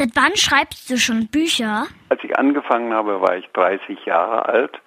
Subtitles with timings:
[0.00, 1.86] Seit wann schreibst du schon Bücher?
[2.08, 4.80] Als ich angefangen habe, war ich 30 Jahre alt.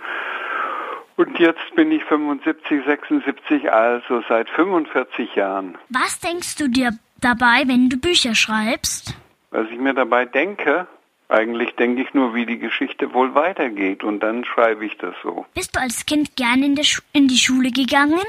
[1.17, 5.77] Und jetzt bin ich 75, 76, also seit 45 Jahren.
[5.89, 9.15] Was denkst du dir dabei, wenn du Bücher schreibst?
[9.51, 10.87] Was ich mir dabei denke,
[11.29, 15.45] eigentlich denke ich nur, wie die Geschichte wohl weitergeht und dann schreibe ich das so.
[15.53, 16.75] Bist du als Kind gern in,
[17.11, 18.25] in die Schule gegangen?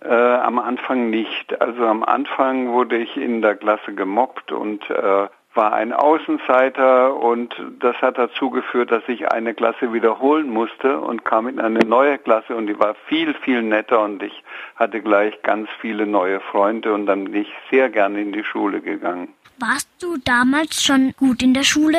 [0.00, 1.60] Äh, am Anfang nicht.
[1.60, 7.54] Also am Anfang wurde ich in der Klasse gemobbt und äh, war ein Außenseiter und
[7.78, 12.18] das hat dazu geführt, dass ich eine Klasse wiederholen musste und kam in eine neue
[12.18, 14.42] Klasse und die war viel, viel netter und ich
[14.76, 18.80] hatte gleich ganz viele neue Freunde und dann bin ich sehr gerne in die Schule
[18.80, 19.28] gegangen.
[19.58, 21.98] Warst du damals schon gut in der Schule?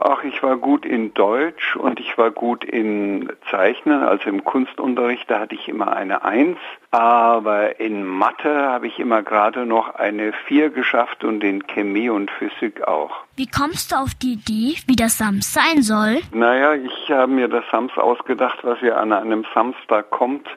[0.00, 5.28] Ach, ich war gut in Deutsch und ich war gut in Zeichnen, also im Kunstunterricht,
[5.28, 6.58] da hatte ich immer eine Eins.
[6.92, 12.30] Aber in Mathe habe ich immer gerade noch eine Vier geschafft und in Chemie und
[12.30, 13.10] Physik auch.
[13.36, 16.20] Wie kommst du auf die Idee, wie das Sams sein soll?
[16.32, 20.48] Naja, ich habe mir das Sams ausgedacht, was ja an einem Samstag kommt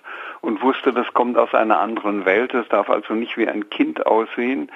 [0.42, 2.54] und wusste, das kommt aus einer anderen Welt.
[2.54, 4.72] Es darf also nicht wie ein Kind aussehen.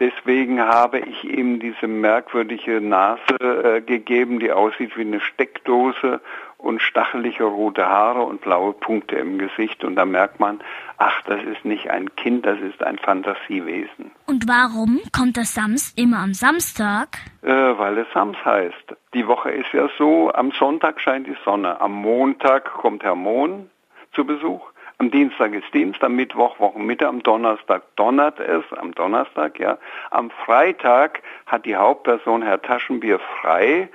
[0.00, 6.20] Deswegen habe ich ihm diese merkwürdige Nase äh, gegeben, die aussieht wie eine Steckdose
[6.58, 9.84] und stachelige rote Haare und blaue Punkte im Gesicht.
[9.84, 10.60] Und da merkt man,
[10.98, 14.10] ach, das ist nicht ein Kind, das ist ein Fantasiewesen.
[14.26, 17.18] Und warum kommt das Sams immer am Samstag?
[17.42, 18.96] Äh, weil es Sams heißt.
[19.12, 23.70] Die Woche ist ja so, am Sonntag scheint die Sonne, am Montag kommt Herr Mohn
[24.12, 24.72] zu Besuch.
[24.98, 29.76] Am Dienstag ist Dienst, am Mittwoch Wochenmitte, am Donnerstag donnert es, am Donnerstag, ja.
[30.10, 33.88] Am Freitag hat die Hauptperson Herr Taschenbier frei,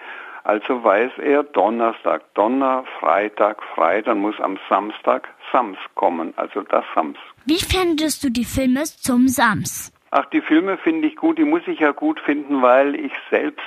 [0.43, 6.83] also weiß er Donnerstag Donner, Freitag frei, dann muss am Samstag Sams kommen, also das
[6.93, 7.17] Sams.
[7.45, 9.93] Wie findest du die Filme zum Sams?
[10.11, 13.63] Ach, die Filme finde ich gut, die muss ich ja gut finden, weil ich selbst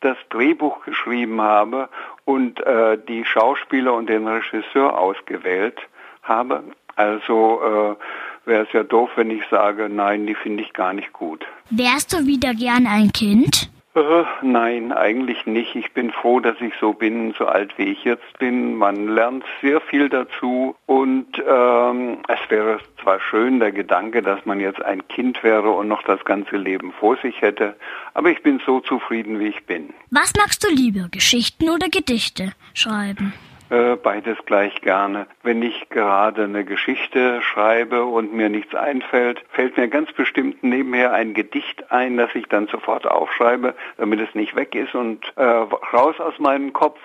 [0.00, 1.88] das Drehbuch geschrieben habe
[2.24, 5.80] und äh, die Schauspieler und den Regisseur ausgewählt
[6.28, 6.62] habe.
[6.96, 11.12] Also äh, wäre es ja doof, wenn ich sage, nein, die finde ich gar nicht
[11.12, 11.44] gut.
[11.70, 13.70] Wärst du wieder gern ein Kind?
[13.94, 15.74] Äh, nein, eigentlich nicht.
[15.74, 18.76] Ich bin froh, dass ich so bin, so alt wie ich jetzt bin.
[18.76, 24.60] Man lernt sehr viel dazu und ähm, es wäre zwar schön der Gedanke, dass man
[24.60, 27.76] jetzt ein Kind wäre und noch das ganze Leben vor sich hätte,
[28.14, 29.90] aber ich bin so zufrieden, wie ich bin.
[30.10, 33.32] Was magst du lieber, Geschichten oder Gedichte schreiben?
[33.70, 35.26] Äh, beides gleich gerne.
[35.42, 41.12] Wenn ich gerade eine Geschichte schreibe und mir nichts einfällt, fällt mir ganz bestimmt nebenher
[41.12, 45.42] ein Gedicht ein, das ich dann sofort aufschreibe, damit es nicht weg ist und äh,
[45.42, 46.98] raus aus meinem Kopf.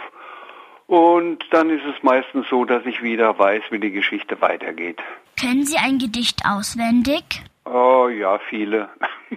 [0.88, 5.02] Und dann ist es meistens so, dass ich wieder weiß, wie die Geschichte weitergeht.
[5.40, 7.24] Können Sie ein Gedicht auswendig?
[7.66, 8.90] Oh ja, viele.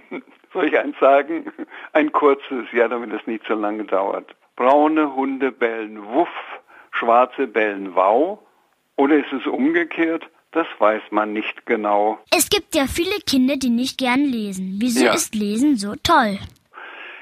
[0.53, 1.51] Soll ich eins sagen?
[1.93, 4.33] Ein kurzes, ja, damit es nicht so lange dauert.
[4.55, 6.29] Braune Hunde bellen Wuff,
[6.99, 8.39] schwarze bellen Wow?
[8.95, 10.27] Oder ist es umgekehrt?
[10.51, 12.19] Das weiß man nicht genau.
[12.35, 14.77] Es gibt ja viele Kinder, die nicht gern lesen.
[14.79, 15.13] Wieso ja.
[15.13, 16.39] ist Lesen so toll?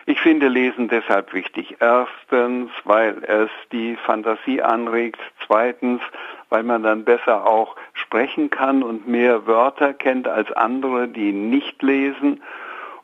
[0.05, 1.77] Ich finde Lesen deshalb wichtig.
[1.79, 5.19] Erstens, weil es die Fantasie anregt.
[5.45, 6.01] Zweitens,
[6.49, 11.81] weil man dann besser auch sprechen kann und mehr Wörter kennt als andere, die nicht
[11.81, 12.41] lesen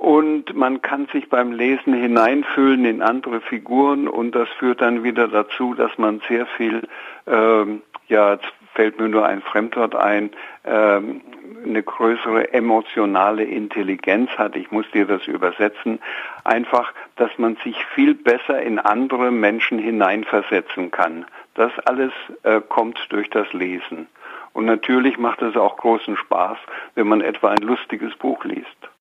[0.01, 5.27] und man kann sich beim Lesen hineinfühlen in andere Figuren und das führt dann wieder
[5.27, 6.87] dazu, dass man sehr viel,
[7.27, 10.31] ähm, ja, jetzt fällt mir nur ein Fremdwort ein,
[10.65, 11.21] ähm,
[11.63, 14.55] eine größere emotionale Intelligenz hat.
[14.55, 15.99] Ich muss dir das übersetzen.
[16.45, 21.25] Einfach, dass man sich viel besser in andere Menschen hineinversetzen kann.
[21.53, 24.07] Das alles äh, kommt durch das Lesen.
[24.53, 26.57] Und natürlich macht es auch großen Spaß,
[26.95, 28.91] wenn man etwa ein lustiges Buch liest.